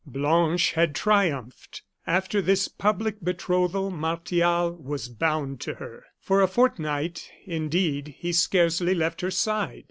[0.03, 1.83] Blanche had triumphed.
[2.07, 6.05] After this public betrothal Martial was bound to her.
[6.19, 9.79] For a fortnight, indeed, he scarcely left her side.